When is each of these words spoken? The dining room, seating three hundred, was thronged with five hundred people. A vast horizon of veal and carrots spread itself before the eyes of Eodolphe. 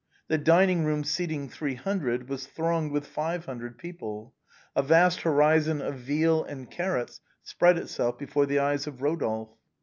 The 0.29 0.39
dining 0.39 0.83
room, 0.83 1.03
seating 1.03 1.47
three 1.47 1.75
hundred, 1.75 2.27
was 2.27 2.47
thronged 2.47 2.91
with 2.91 3.05
five 3.05 3.45
hundred 3.45 3.77
people. 3.77 4.33
A 4.75 4.81
vast 4.81 5.21
horizon 5.21 5.79
of 5.79 5.93
veal 5.99 6.43
and 6.43 6.71
carrots 6.71 7.21
spread 7.43 7.77
itself 7.77 8.17
before 8.17 8.47
the 8.47 8.57
eyes 8.57 8.87
of 8.87 8.95
Eodolphe. 8.95 9.53